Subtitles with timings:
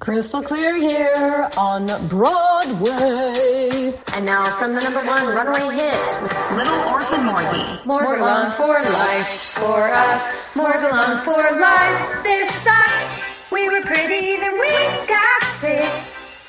[0.00, 3.92] Crystal clear here on Broadway.
[4.14, 6.22] And now from the number one runaway hit,
[6.56, 7.78] Little Orphan Morgie.
[7.84, 10.22] Morgellons for life, for us.
[10.54, 12.22] Morgellons for life.
[12.22, 13.22] This sucked.
[13.50, 14.70] We were pretty, then we
[15.06, 15.90] got sick.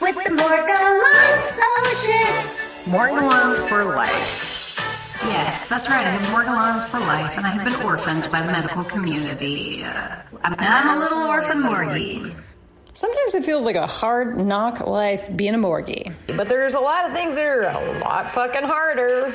[0.02, 2.92] With the Morgellons, oh shit.
[2.92, 4.52] Morgellons for life.
[5.24, 6.06] Yes, that's right.
[6.06, 9.84] I have Morgellons for life, and I have been orphaned by the medical community.
[9.84, 12.36] Uh, I'm a little orphan Morgie.
[12.96, 16.14] Sometimes it feels like a hard knock life being a morgie.
[16.38, 19.34] But there's a lot of things that are a lot fucking harder.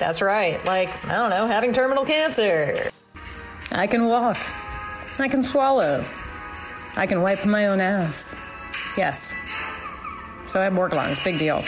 [0.00, 0.62] That's right.
[0.64, 2.74] Like, I don't know, having terminal cancer.
[3.70, 4.36] I can walk.
[5.20, 6.04] I can swallow.
[6.96, 8.34] I can wipe my own ass.
[8.98, 9.32] Yes.
[10.48, 11.24] So I have Morgellons.
[11.24, 11.62] Big deal.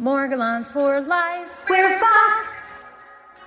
[0.00, 1.48] Morgellons for life.
[1.70, 2.48] We're fucked.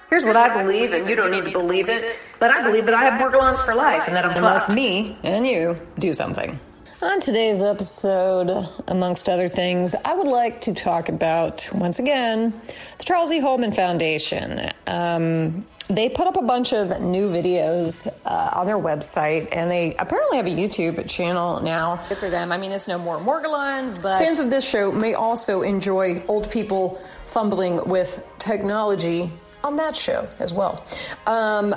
[0.10, 2.96] Here's what I believe, and you don't need to believe it, but I believe that
[2.96, 6.58] I have Morgellons for life, and that unless me and you do something.
[7.00, 12.60] On today's episode, amongst other things, I would like to talk about, once again,
[12.98, 13.38] the Charles E.
[13.40, 14.72] Holman Foundation.
[14.88, 19.96] Um, they put up a bunch of new videos uh, on their website, and they
[19.98, 22.04] apparently have a YouTube channel now.
[22.10, 22.52] Good for them.
[22.52, 26.50] I mean, it's no more Morgellons, but fans of this show may also enjoy old
[26.50, 29.32] people fumbling with technology
[29.68, 30.84] on that show as well.
[31.28, 31.76] Um,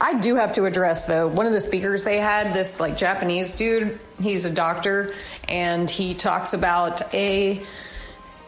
[0.00, 3.54] I do have to address though one of the speakers they had this like Japanese
[3.54, 4.00] dude.
[4.20, 5.14] He's a doctor
[5.48, 7.62] and he talks about a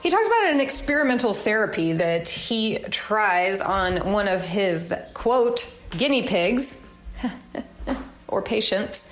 [0.03, 6.23] he talks about an experimental therapy that he tries on one of his quote guinea
[6.23, 6.87] pigs
[8.29, 9.11] or patients.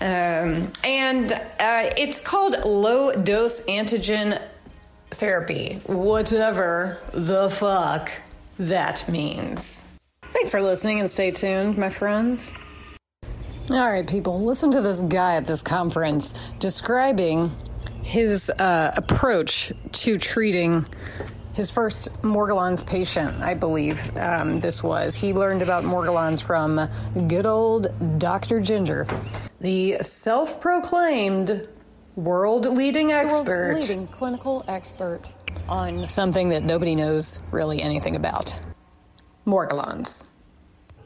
[0.00, 4.40] Um, and uh, it's called low dose antigen
[5.10, 8.10] therapy, whatever the fuck
[8.58, 9.90] that means.
[10.22, 12.56] Thanks for listening and stay tuned, my friends.
[13.70, 17.50] All right, people, listen to this guy at this conference describing
[18.02, 20.86] his uh, approach to treating
[21.54, 25.14] his first Morgellons patient, I believe um, this was.
[25.14, 26.88] He learned about Morgellons from
[27.28, 28.60] good old Dr.
[28.60, 29.06] Ginger,
[29.60, 31.66] the self proclaimed
[32.16, 33.76] world leading expert.
[33.76, 35.22] leading clinical expert
[35.68, 38.58] on something that nobody knows really anything about
[39.46, 40.24] Morgellons.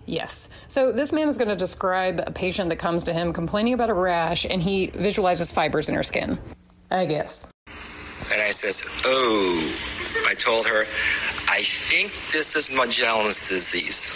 [0.06, 0.48] Yes.
[0.68, 3.90] So this man is going to describe a patient that comes to him complaining about
[3.90, 6.38] a rash and he visualizes fibers in her skin.
[6.90, 7.46] I guess.
[8.32, 9.74] And I says, Oh,
[10.26, 10.86] I told her,
[11.48, 14.10] I think this is Morgellons disease.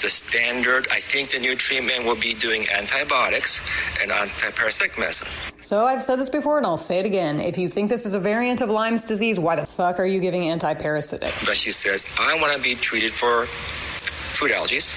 [0.00, 3.60] The standard, I think the new treatment will be doing antibiotics
[4.00, 5.26] and antiparasitic medicine.
[5.62, 7.40] So I've said this before and I'll say it again.
[7.40, 10.20] If you think this is a variant of Lyme's disease, why the fuck are you
[10.20, 11.46] giving antiparasitics?
[11.46, 14.94] But she says, I want to be treated for food allergies.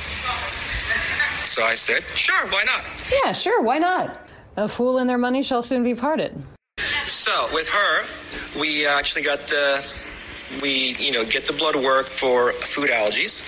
[1.48, 2.84] So I said, sure, why not?
[3.24, 4.28] Yeah, sure, why not?
[4.58, 6.44] A fool and their money shall soon be parted.
[7.08, 8.06] So with her,
[8.60, 9.82] we actually got the
[10.62, 13.42] we you know get the blood work for food allergies.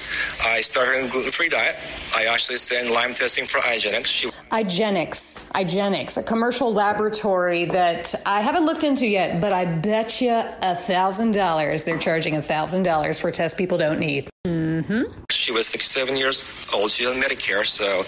[0.46, 1.76] I started a gluten-free diet.
[2.16, 4.06] I actually send Lyme testing for IGeneX.
[4.06, 10.20] She IGeneX, IGeneX, a commercial laboratory that I haven't looked into yet, but I bet
[10.20, 14.30] you a thousand dollars they're charging a thousand dollars for tests people don't need.
[14.46, 15.04] Mm-hmm.
[15.30, 16.92] She was 67 years old.
[16.92, 18.04] She's on Medicare, so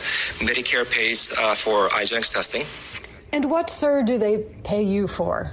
[0.46, 2.64] Medicare pays uh, for IGeneX testing.
[3.32, 5.52] And what, sir, do they pay you for?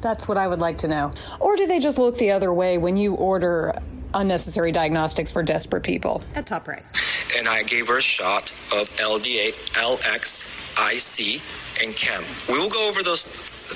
[0.00, 1.12] That's what I would like to know.
[1.38, 3.74] Or do they just look the other way when you order
[4.14, 6.92] unnecessary diagnostics for desperate people at top price?
[7.36, 10.46] And I gave her a shot of LDA, LX,
[10.78, 12.22] IC, and Chem.
[12.48, 13.24] We will go over those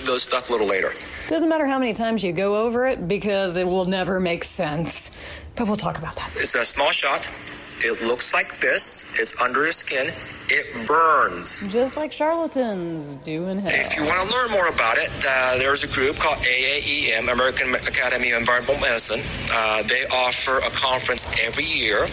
[0.04, 0.90] those stuff a little later.
[1.28, 5.12] Doesn't matter how many times you go over it because it will never make sense.
[5.54, 6.34] But we'll talk about that.
[6.36, 7.28] It's a small shot.
[7.86, 9.20] It looks like this.
[9.20, 10.06] It's under your skin.
[10.48, 11.70] It burns.
[11.70, 13.70] Just like charlatans do in hell.
[13.70, 17.74] If you want to learn more about it, uh, there's a group called AAEM, American
[17.74, 19.20] Academy of Environmental Medicine.
[19.52, 22.06] Uh, they offer a conference every year.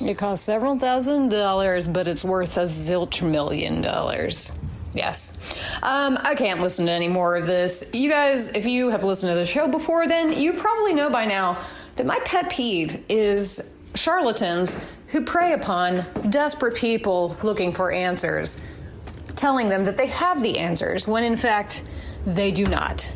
[0.00, 4.58] It costs several thousand dollars, but it's worth a zilch million dollars.
[4.94, 5.38] Yes.
[5.82, 7.90] Um, I can't listen to any more of this.
[7.92, 11.26] You guys, if you have listened to the show before, then you probably know by
[11.26, 11.62] now
[11.96, 13.60] that my pet peeve is
[13.94, 18.58] charlatans who prey upon desperate people looking for answers.
[19.36, 21.84] telling them that they have the answers when in fact
[22.26, 23.10] they do not.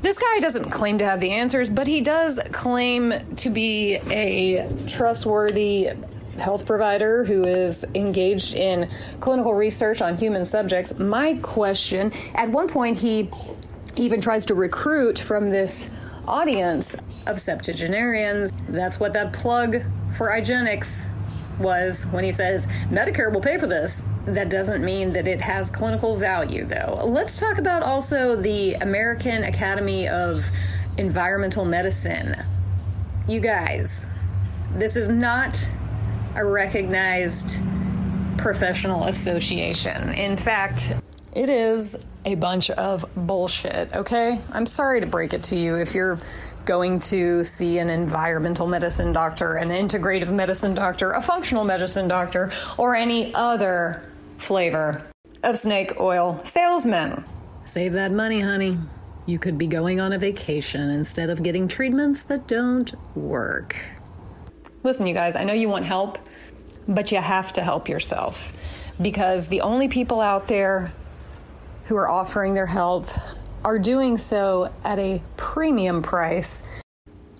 [0.00, 4.68] This guy doesn't claim to have the answers, but he does claim to be a
[4.86, 5.90] trustworthy
[6.38, 8.88] health provider who is engaged in
[9.20, 10.96] clinical research on human subjects.
[10.96, 13.28] My question at one point, he
[13.96, 15.88] even tries to recruit from this
[16.28, 16.94] audience
[17.26, 18.52] of septuagenarians.
[18.68, 19.82] That's what that plug
[20.16, 21.10] for IGeneX
[21.58, 24.02] was when he says Medicare will pay for this.
[24.26, 27.00] That doesn't mean that it has clinical value, though.
[27.04, 30.50] Let's talk about also the American Academy of
[30.98, 32.34] Environmental Medicine.
[33.28, 34.04] You guys,
[34.74, 35.56] this is not
[36.34, 37.62] a recognized
[38.36, 40.12] professional association.
[40.14, 40.92] In fact,
[41.34, 44.40] it is a bunch of bullshit, okay?
[44.52, 46.18] I'm sorry to break it to you if you're
[46.66, 52.50] going to see an environmental medicine doctor, an integrative medicine doctor, a functional medicine doctor,
[52.76, 55.06] or any other flavor
[55.42, 57.24] of snake oil salesman.
[57.64, 58.78] Save that money, honey.
[59.26, 63.76] You could be going on a vacation instead of getting treatments that don't work.
[64.82, 66.18] Listen, you guys, I know you want help,
[66.86, 68.52] but you have to help yourself
[69.00, 70.92] because the only people out there
[71.86, 73.08] who are offering their help
[73.66, 76.62] are doing so at a premium price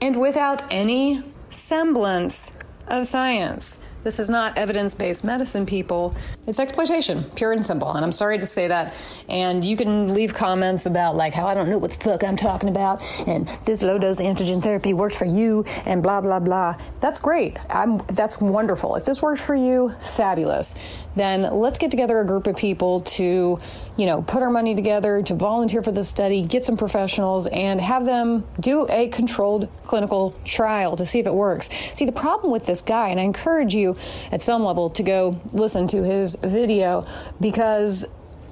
[0.03, 2.51] and without any semblance
[2.89, 3.79] of science.
[4.07, 6.15] This is not evidence based medicine, people.
[6.47, 7.93] It's exploitation, pure and simple.
[7.93, 8.95] And I'm sorry to say that.
[9.29, 12.37] And you can leave comments about, like, how I don't know what the fuck I'm
[12.37, 16.77] talking about, and this low dose antigen therapy worked for you, and blah, blah, blah.
[17.01, 17.59] That's great.
[17.69, 18.95] I'm, that's wonderful.
[18.95, 20.77] If this works for you, fabulous.
[21.17, 23.59] Then let's get together a group of people to,
[23.97, 27.81] you know, put our money together, to volunteer for the study, get some professionals, and
[27.81, 31.69] have them do a controlled clinical trial to see if it works.
[31.95, 33.96] See, the problem with this guy, and I encourage you
[34.33, 37.07] at some level to go listen to his video
[37.41, 38.07] because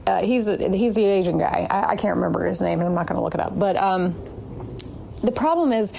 [0.07, 1.67] uh, he's he's the Asian guy.
[1.71, 3.59] I, I, can't remember his name, and I'm not going to look it up.
[3.59, 4.77] But um,
[5.23, 5.93] the problem is.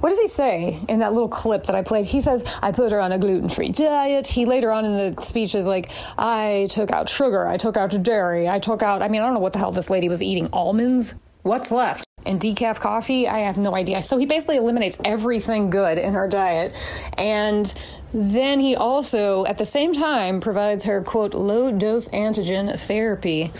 [0.00, 2.04] What does he say in that little clip that I played?
[2.04, 4.26] He says, I put her on a gluten free diet.
[4.26, 8.02] He later on in the speech is like, I took out sugar, I took out
[8.02, 10.20] dairy, I took out, I mean, I don't know what the hell this lady was
[10.20, 10.50] eating.
[10.52, 11.14] Almonds?
[11.40, 12.03] What's left?
[12.26, 14.02] And decaf coffee, I have no idea.
[14.02, 16.72] So he basically eliminates everything good in her diet.
[17.18, 17.72] And
[18.12, 23.52] then he also, at the same time, provides her, quote, low dose antigen therapy.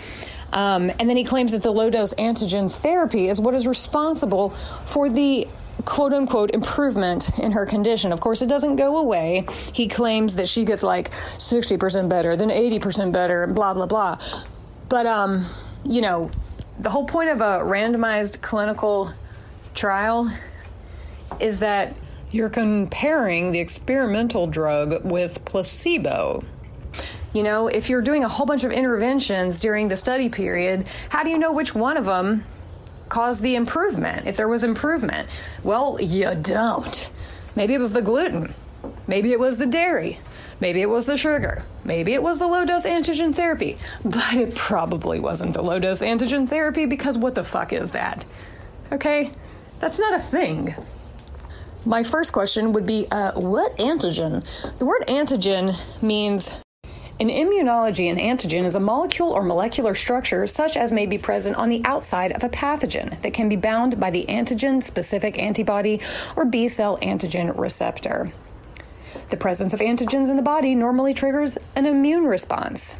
[0.53, 4.51] Um, and then he claims that the low dose antigen therapy is what is responsible
[4.85, 5.47] for the
[5.83, 8.13] quote unquote improvement in her condition.
[8.13, 9.45] Of course, it doesn't go away.
[9.73, 14.19] He claims that she gets like 60% better, then 80% better, blah, blah, blah.
[14.87, 15.45] But, um,
[15.83, 16.31] you know,
[16.79, 19.11] the whole point of a randomized clinical
[19.73, 20.31] trial
[21.39, 21.95] is that
[22.31, 26.43] you're comparing the experimental drug with placebo.
[27.33, 31.23] You know, if you're doing a whole bunch of interventions during the study period, how
[31.23, 32.45] do you know which one of them
[33.09, 34.27] caused the improvement?
[34.27, 35.27] If there was improvement?
[35.63, 37.09] Well, you don't.
[37.55, 38.53] Maybe it was the gluten.
[39.07, 40.19] Maybe it was the dairy.
[40.59, 41.63] Maybe it was the sugar.
[41.83, 43.77] Maybe it was the low dose antigen therapy.
[44.03, 48.25] But it probably wasn't the low dose antigen therapy because what the fuck is that?
[48.91, 49.31] Okay?
[49.79, 50.75] That's not a thing.
[51.85, 54.45] My first question would be uh, what antigen?
[54.79, 56.49] The word antigen means
[57.17, 61.55] in immunology, an antigen is a molecule or molecular structure such as may be present
[61.55, 66.01] on the outside of a pathogen that can be bound by the antigen specific antibody
[66.35, 68.31] or B cell antigen receptor.
[69.29, 72.95] The presence of antigens in the body normally triggers an immune response.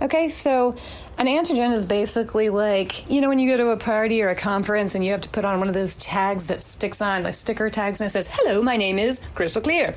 [0.00, 0.74] Okay, so
[1.18, 4.34] an antigen is basically like, you know, when you go to a party or a
[4.34, 7.34] conference and you have to put on one of those tags that sticks on, like
[7.34, 9.94] sticker tags, and it says, hello, my name is Crystal Clear.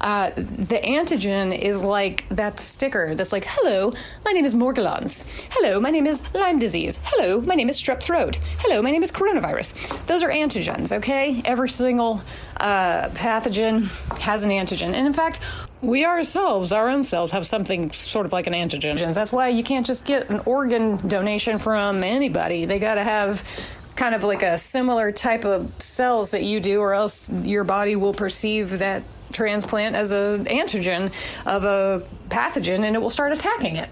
[0.00, 3.92] Uh, the antigen is like that sticker that's like, hello,
[4.24, 5.22] my name is Morgellons.
[5.52, 7.00] Hello, my name is Lyme disease.
[7.04, 8.38] Hello, my name is strep throat.
[8.58, 10.06] Hello, my name is coronavirus.
[10.06, 11.40] Those are antigens, okay?
[11.44, 12.20] Every single
[12.58, 13.86] uh, pathogen
[14.18, 14.92] has an antigen.
[14.92, 15.40] And in fact,
[15.80, 19.14] we ourselves, our own cells, have something sort of like an antigen.
[19.14, 22.64] That's why you can't just get an organ donation from anybody.
[22.64, 23.48] They got to have
[23.96, 27.96] kind of like a similar type of cells that you do, or else your body
[27.96, 31.06] will perceive that transplant as an antigen
[31.46, 33.88] of a pathogen and it will start attacking it.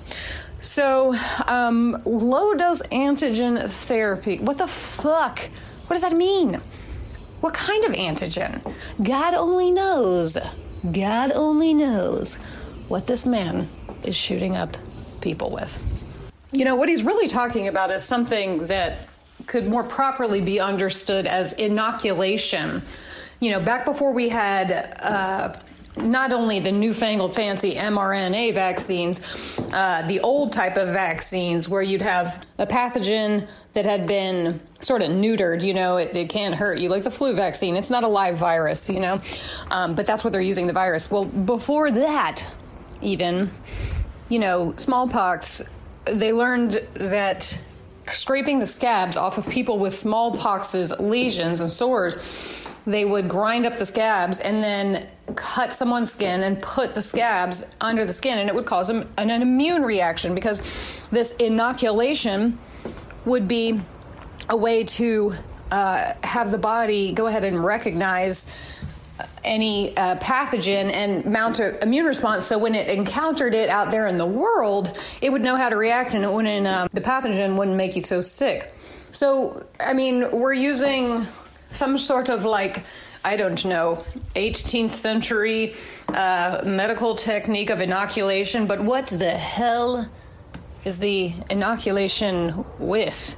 [0.61, 1.14] So,
[1.47, 4.38] um, low dose antigen therapy.
[4.38, 5.40] What the fuck?
[5.87, 6.61] What does that mean?
[7.40, 8.75] What kind of antigen?
[9.05, 10.38] God only knows.
[10.93, 12.35] God only knows
[12.88, 13.69] what this man
[14.02, 14.76] is shooting up
[15.21, 16.02] people with.
[16.52, 19.09] You know, what he's really talking about is something that
[19.47, 22.83] could more properly be understood as inoculation.
[23.40, 25.59] You know, back before we had uh,
[25.97, 29.21] not only the newfangled fancy mRNA vaccines,
[29.73, 35.03] uh, the old type of vaccines where you'd have a pathogen that had been sort
[35.03, 37.76] of neutered, you know, it, it can't hurt you, like the flu vaccine.
[37.76, 39.21] It's not a live virus, you know,
[39.71, 41.11] um, but that's what they're using the virus.
[41.11, 42.45] Well, before that,
[43.03, 43.50] even,
[44.29, 45.62] you know, smallpox,
[46.05, 47.62] they learned that
[48.07, 52.17] scraping the scabs off of people with smallpox's lesions and sores
[52.87, 57.64] they would grind up the scabs and then cut someone's skin and put the scabs
[57.81, 60.62] under the skin, and it would cause an, an immune reaction because
[61.11, 62.59] this inoculation
[63.25, 63.81] would be
[64.49, 65.35] a way to
[65.73, 68.47] uh, have the body go ahead and recognize
[69.45, 72.45] any uh, pathogen and mount an immune response.
[72.45, 75.76] So when it encountered it out there in the world, it would know how to
[75.76, 76.66] react, and it wouldn't.
[76.66, 78.73] Uh, the pathogen wouldn't make you so sick.
[79.11, 81.26] So I mean, we're using
[81.70, 82.85] some sort of like
[83.25, 84.04] I don't know
[84.37, 85.75] 18th century
[86.08, 90.08] uh, medical technique of inoculation, but what the hell
[90.85, 93.37] is the inoculation with?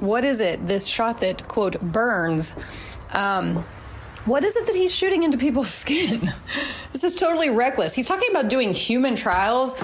[0.00, 0.66] What is it?
[0.66, 2.54] This shot that quote burns.
[3.10, 3.64] Um,
[4.24, 6.32] what is it that he's shooting into people's skin?
[6.92, 7.94] this is totally reckless.
[7.94, 9.78] He's talking about doing human trials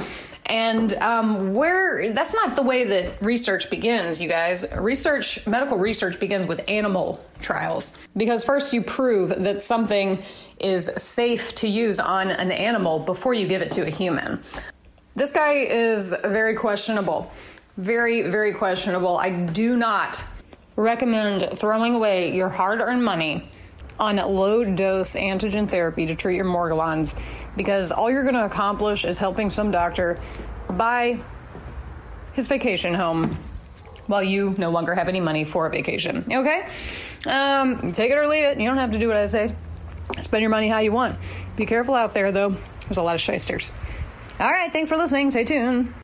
[0.53, 4.67] and um, where that's not the way that research begins, you guys.
[4.77, 10.23] Research, medical research begins with animal trials because first you prove that something
[10.61, 14.43] is safe to use on an animal before you give it to a human.
[15.15, 17.33] This guy is very questionable.
[17.79, 19.17] Very, very questionable.
[19.17, 20.23] I do not
[20.77, 23.51] recommend throwing away your hard earned money
[24.03, 27.17] on low dose antigen therapy to treat your morgellons
[27.57, 30.19] because all you're going to accomplish is helping some doctor
[30.69, 31.21] buy
[32.33, 33.39] his vacation home
[34.09, 36.25] while you no longer have any money for a vacation.
[36.33, 36.67] Okay?
[37.27, 38.59] Um, take it or leave it.
[38.59, 39.55] You don't have to do what I say.
[40.19, 41.17] Spend your money how you want.
[41.55, 42.57] Be careful out there, though.
[42.81, 43.71] There's a lot of shysters.
[44.41, 45.31] All right, thanks for listening.
[45.31, 45.95] Stay tuned.